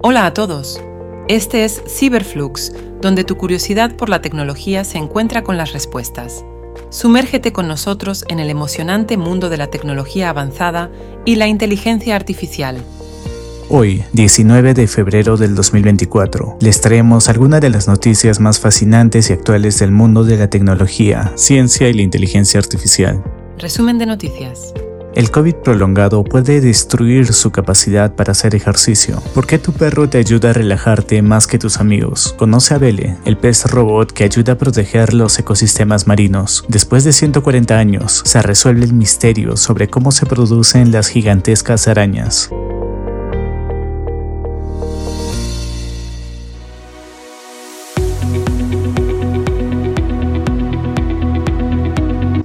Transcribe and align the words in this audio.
Hola 0.00 0.26
a 0.26 0.32
todos. 0.32 0.80
Este 1.26 1.64
es 1.64 1.82
Cyberflux, 1.88 2.72
donde 3.02 3.24
tu 3.24 3.36
curiosidad 3.36 3.96
por 3.96 4.08
la 4.08 4.22
tecnología 4.22 4.84
se 4.84 4.96
encuentra 4.96 5.42
con 5.42 5.56
las 5.56 5.72
respuestas. 5.72 6.44
Sumérgete 6.88 7.52
con 7.52 7.66
nosotros 7.66 8.24
en 8.28 8.38
el 8.38 8.48
emocionante 8.48 9.16
mundo 9.16 9.48
de 9.48 9.56
la 9.56 9.66
tecnología 9.66 10.30
avanzada 10.30 10.88
y 11.24 11.34
la 11.34 11.48
inteligencia 11.48 12.14
artificial. 12.14 12.80
Hoy, 13.70 14.04
19 14.12 14.72
de 14.72 14.86
febrero 14.86 15.36
del 15.36 15.56
2024, 15.56 16.58
les 16.60 16.80
traemos 16.80 17.28
algunas 17.28 17.60
de 17.60 17.70
las 17.70 17.88
noticias 17.88 18.38
más 18.38 18.60
fascinantes 18.60 19.30
y 19.30 19.32
actuales 19.32 19.80
del 19.80 19.90
mundo 19.90 20.22
de 20.22 20.36
la 20.36 20.48
tecnología, 20.48 21.32
ciencia 21.34 21.88
y 21.88 21.94
la 21.94 22.02
inteligencia 22.02 22.60
artificial. 22.60 23.20
Resumen 23.58 23.98
de 23.98 24.06
noticias. 24.06 24.72
El 25.18 25.32
COVID 25.32 25.56
prolongado 25.64 26.22
puede 26.22 26.60
destruir 26.60 27.32
su 27.32 27.50
capacidad 27.50 28.14
para 28.14 28.30
hacer 28.30 28.54
ejercicio. 28.54 29.20
¿Por 29.34 29.48
qué 29.48 29.58
tu 29.58 29.72
perro 29.72 30.08
te 30.08 30.18
ayuda 30.18 30.50
a 30.50 30.52
relajarte 30.52 31.22
más 31.22 31.48
que 31.48 31.58
tus 31.58 31.80
amigos? 31.80 32.36
Conoce 32.38 32.74
a 32.74 32.78
Bele, 32.78 33.16
el 33.24 33.36
pez 33.36 33.64
robot 33.64 34.12
que 34.12 34.22
ayuda 34.22 34.52
a 34.52 34.58
proteger 34.58 35.14
los 35.14 35.36
ecosistemas 35.40 36.06
marinos. 36.06 36.64
Después 36.68 37.02
de 37.02 37.12
140 37.12 37.76
años, 37.76 38.22
se 38.24 38.40
resuelve 38.42 38.84
el 38.84 38.92
misterio 38.92 39.56
sobre 39.56 39.88
cómo 39.88 40.12
se 40.12 40.24
producen 40.24 40.92
las 40.92 41.08
gigantescas 41.08 41.88
arañas. 41.88 42.48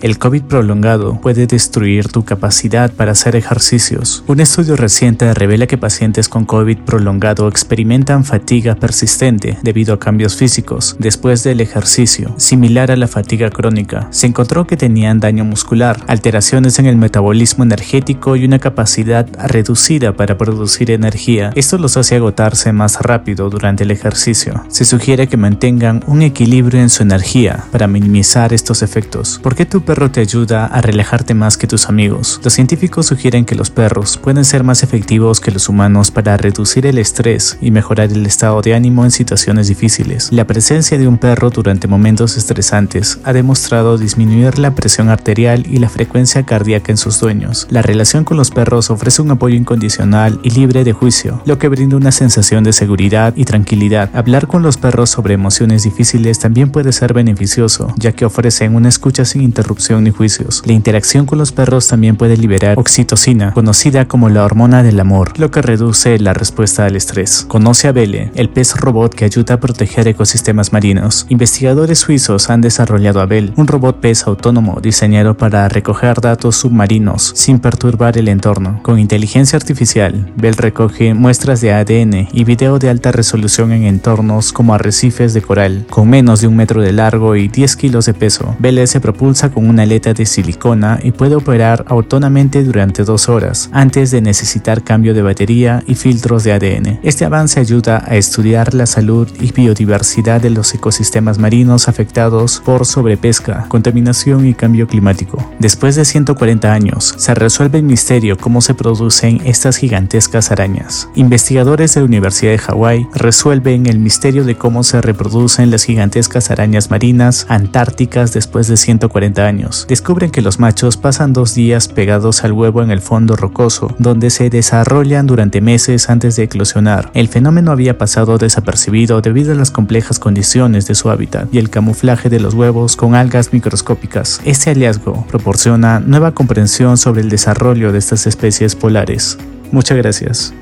El 0.04 0.18
COVID 0.18 0.42
prolongado 0.42 1.22
puede 1.22 1.48
destruir 1.48 2.10
tu 2.10 2.26
capacidad 2.26 2.92
para 2.92 3.14
hacer 3.14 3.38
ejercicios. 3.38 4.22
Un 4.28 4.42
estudio 4.42 4.76
reciente 4.76 5.34
revela 5.34 5.66
que 5.66 5.78
pacientes 5.78 6.28
con 6.28 6.44
COVID 6.44 6.80
prolongado 6.80 7.48
experimentan 7.48 8.26
fatiga 8.26 8.76
persistente 8.76 9.58
debido 9.64 9.94
a 9.94 10.00
cambios 10.00 10.36
físicos 10.36 10.98
después 11.00 11.46
del 11.46 11.62
ejercicio, 11.62 12.36
similar 12.36 12.92
a 12.92 12.98
la 12.98 13.08
fatiga 13.08 13.50
crónica. 13.50 14.10
Se 14.12 14.28
encontró 14.28 14.68
que 14.68 14.76
tenían 14.76 15.22
daño 15.22 15.46
muscular, 15.46 15.98
alteraciones 16.08 16.80
en 16.80 16.88
el 16.88 16.98
metabolismo 16.98 17.64
energético 17.64 18.36
y 18.36 18.44
una 18.44 18.60
capacidad 18.60 19.26
reducida 19.48 20.18
para 20.18 20.38
producir 20.38 20.92
energía. 20.92 21.52
Esto 21.56 21.78
los 21.78 21.96
hace 21.96 22.18
agotarse 22.18 22.74
más 22.74 23.00
rápido 23.00 23.50
durante 23.50 23.86
el 23.86 23.92
ejercicio. 23.92 24.66
Se 24.68 24.84
sugiere 24.84 25.28
que 25.28 25.38
mantengan 25.38 26.04
un 26.08 26.24
equilibrio 26.24 26.82
en 26.82 26.90
su 26.90 27.04
energía 27.04 27.64
para 27.72 27.88
minimizar 27.88 28.52
estos 28.52 28.82
efectos. 28.82 29.40
¿Por 29.42 29.56
qué 29.56 29.66
tu 29.66 29.82
perro 29.94 30.10
te 30.10 30.22
ayuda 30.22 30.66
a 30.66 30.82
relajarte 30.82 31.36
más 31.36 31.56
que 31.56 31.68
tus 31.68 31.88
amigos. 31.88 32.42
Los 32.44 32.54
científicos 32.54 33.06
sugieren 33.06 33.46
que 33.46 33.54
los 33.54 33.70
perros 33.70 34.18
pueden 34.18 34.44
ser 34.44 34.64
más 34.64 34.82
efectivos 34.82 35.40
que 35.40 35.52
los 35.52 35.70
humanos 35.70 36.10
para 36.10 36.36
reducir 36.36 36.88
el 36.88 36.98
estrés 36.98 37.60
y 37.62 37.70
mejorar 37.70 38.12
el 38.12 38.26
estado 38.26 38.60
de 38.64 38.74
ánimo 38.74 39.06
en 39.06 39.12
situaciones 39.12 39.68
difíciles. 39.68 40.30
La 40.32 40.48
presencia 40.48 40.98
de 40.98 41.08
un 41.08 41.20
perro 41.20 41.52
durante 41.52 41.88
momentos 41.88 42.38
estresantes 42.38 43.20
ha 43.24 43.34
demostrado 43.34 44.00
disminuir 44.00 44.58
la 44.58 44.74
presión 44.74 45.10
arterial 45.10 45.64
y 45.70 45.78
la 45.78 45.90
frecuencia 45.90 46.42
cardíaca 46.44 46.92
en 46.92 46.98
sus 46.98 47.20
dueños. 47.20 47.68
La 47.70 47.84
relación 47.84 48.24
con 48.24 48.38
los 48.38 48.50
perros 48.50 48.90
ofrece 48.90 49.22
un 49.22 49.30
apoyo 49.30 49.56
incondicional 49.56 50.40
y 50.42 50.50
libre 50.50 50.84
de 50.84 50.94
juicio, 50.94 51.40
lo 51.46 51.60
que 51.60 51.68
brinda 51.68 51.98
una 51.98 52.12
sensación 52.12 52.64
de 52.64 52.74
seguridad 52.74 53.36
y 53.36 53.46
tranquilidad. 53.46 54.10
Hablar 54.16 54.48
con 54.48 54.64
los 54.64 54.78
perros 54.78 55.12
sobre 55.12 55.36
emociones 55.36 55.84
difíciles 55.84 56.40
también 56.40 56.72
puede 56.72 56.94
ser 56.94 57.14
beneficioso, 57.14 57.94
ya 58.00 58.14
que 58.14 58.26
ofrecen 58.26 58.74
una 58.74 58.90
escucha 58.90 59.24
sin 59.24 59.44
interrupción 59.44 59.83
ni 59.92 60.12
juicios. 60.12 60.64
La 60.66 60.74
interacción 60.74 61.26
con 61.26 61.38
los 61.38 61.52
perros 61.52 61.88
también 61.88 62.16
puede 62.16 62.38
liberar 62.38 62.80
oxitocina, 62.80 63.52
conocida 63.54 64.08
como 64.08 64.30
la 64.30 64.46
hormona 64.46 64.82
del 64.82 65.00
amor, 65.00 65.38
lo 65.38 65.52
que 65.52 65.62
reduce 65.62 66.18
la 66.20 66.34
respuesta 66.34 66.86
al 66.86 66.96
estrés. 66.96 67.46
Conoce 67.48 67.90
a 67.90 67.92
Bele, 67.92 68.32
el 68.36 68.50
pez 68.50 68.76
robot 68.76 69.14
que 69.14 69.26
ayuda 69.26 69.56
a 69.56 69.60
proteger 69.60 70.08
ecosistemas 70.08 70.72
marinos. 70.72 71.26
Investigadores 71.30 72.00
suizos 72.00 72.50
han 72.50 72.62
desarrollado 72.62 73.20
a 73.20 73.26
Bell, 73.26 73.54
un 73.58 73.68
robot 73.68 74.00
pez 74.00 74.26
autónomo 74.26 74.80
diseñado 74.82 75.36
para 75.36 75.68
recoger 75.68 76.22
datos 76.22 76.56
submarinos 76.56 77.34
sin 77.36 77.60
perturbar 77.60 78.18
el 78.18 78.30
entorno. 78.30 78.80
Con 78.84 79.00
inteligencia 79.00 79.58
artificial, 79.58 80.32
Bell 80.38 80.56
recoge 80.56 81.14
muestras 81.14 81.60
de 81.60 81.74
ADN 81.74 82.30
y 82.32 82.44
video 82.46 82.80
de 82.80 82.90
alta 82.90 83.12
resolución 83.12 83.74
en 83.74 83.84
entornos 83.84 84.54
como 84.54 84.74
arrecifes 84.74 85.34
de 85.34 85.42
coral, 85.42 85.86
con 85.90 86.10
menos 86.10 86.40
de 86.40 86.48
un 86.48 86.56
metro 86.56 86.82
de 86.82 86.94
largo 86.94 87.36
y 87.36 87.50
10 87.50 87.76
kilos 87.76 88.06
de 88.06 88.14
peso. 88.14 88.56
Bell 88.60 88.88
se 88.88 89.02
propulsa 89.02 89.52
con 89.52 89.68
un 89.68 89.73
una 89.74 89.84
aleta 89.84 90.14
de 90.14 90.26
silicona 90.26 91.00
y 91.02 91.12
puede 91.12 91.36
operar 91.36 91.84
autónomamente 91.88 92.64
durante 92.64 93.04
dos 93.04 93.28
horas, 93.28 93.70
antes 93.74 94.12
de 94.12 94.22
necesitar 94.22 94.84
cambio 94.84 95.14
de 95.14 95.24
batería 95.24 95.84
y 95.88 95.96
filtros 95.96 96.44
de 96.44 96.54
ADN. 96.54 97.00
Este 97.02 97.26
avance 97.26 97.60
ayuda 97.60 98.04
a 98.06 98.16
estudiar 98.16 98.74
la 98.76 98.86
salud 98.86 99.28
y 99.40 99.52
biodiversidad 99.52 100.42
de 100.42 100.52
los 100.52 100.74
ecosistemas 100.76 101.40
marinos 101.40 101.90
afectados 101.90 102.62
por 102.64 102.86
sobrepesca, 102.86 103.66
contaminación 103.68 104.46
y 104.46 104.54
cambio 104.54 104.88
climático. 104.88 105.44
Después 105.60 105.96
de 105.96 106.06
140 106.06 106.72
años, 106.72 107.16
se 107.18 107.34
resuelve 107.34 107.80
el 107.80 107.84
misterio 107.84 108.38
cómo 108.38 108.62
se 108.62 108.76
producen 108.76 109.42
estas 109.44 109.78
gigantescas 109.78 110.52
arañas. 110.52 111.10
Investigadores 111.16 111.96
de 111.96 112.02
la 112.02 112.06
Universidad 112.06 112.52
de 112.52 112.60
Hawái 112.60 113.08
resuelven 113.16 113.88
el 113.88 113.98
misterio 113.98 114.44
de 114.44 114.56
cómo 114.56 114.84
se 114.84 115.02
reproducen 115.02 115.72
las 115.72 115.84
gigantescas 115.84 116.52
arañas 116.52 116.92
marinas 116.92 117.48
antárticas 117.50 118.34
después 118.34 118.68
de 118.68 118.78
140 118.78 119.44
descubren 119.88 120.32
que 120.32 120.42
los 120.42 120.60
machos 120.60 120.98
pasan 120.98 121.34
dos 121.34 121.54
días 121.54 121.88
pegados 121.88 122.44
al 122.44 122.52
huevo 122.52 122.82
en 122.82 122.92
el 122.92 123.02
fondo 123.02 123.36
rocoso, 123.36 123.94
donde 124.00 124.30
se 124.30 124.50
desarrollan 124.50 125.28
durante 125.28 125.62
meses 125.62 126.10
antes 126.10 126.36
de 126.36 126.44
eclosionar. 126.44 127.12
El 127.14 127.28
fenómeno 127.28 127.72
había 127.72 127.98
pasado 127.98 128.38
desapercibido 128.38 129.22
debido 129.22 129.52
a 129.52 129.56
las 129.56 129.72
complejas 129.72 130.20
condiciones 130.20 130.88
de 130.88 130.96
su 130.96 131.10
hábitat 131.10 131.54
y 131.54 131.58
el 131.58 131.70
camuflaje 131.70 132.30
de 132.30 132.40
los 132.40 132.54
huevos 132.54 132.96
con 132.96 133.16
algas 133.16 133.54
microscópicas. 133.54 134.42
Este 134.46 134.72
hallazgo 134.72 135.26
proporciona 135.28 136.00
nueva 136.00 136.34
comprensión 136.34 136.98
sobre 136.98 137.22
el 137.22 137.30
desarrollo 137.30 137.92
de 137.92 138.00
estas 138.00 138.28
especies 138.28 138.76
polares. 138.76 139.38
Muchas 139.72 139.98
gracias. 139.98 140.54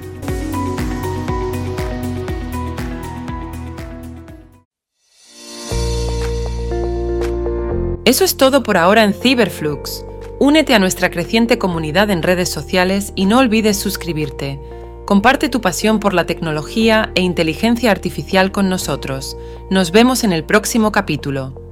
Eso 8.03 8.23
es 8.23 8.35
todo 8.35 8.63
por 8.63 8.77
ahora 8.77 9.03
en 9.03 9.13
Cyberflux. 9.13 10.03
Únete 10.39 10.73
a 10.73 10.79
nuestra 10.79 11.11
creciente 11.11 11.59
comunidad 11.59 12.09
en 12.09 12.23
redes 12.23 12.49
sociales 12.49 13.13
y 13.15 13.25
no 13.25 13.37
olvides 13.37 13.77
suscribirte. 13.77 14.59
Comparte 15.05 15.49
tu 15.49 15.61
pasión 15.61 15.99
por 15.99 16.15
la 16.15 16.25
tecnología 16.25 17.11
e 17.13 17.21
inteligencia 17.21 17.91
artificial 17.91 18.51
con 18.51 18.69
nosotros. 18.69 19.37
Nos 19.69 19.91
vemos 19.91 20.23
en 20.23 20.33
el 20.33 20.43
próximo 20.43 20.91
capítulo. 20.91 21.70